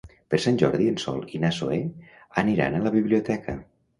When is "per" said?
0.33-0.37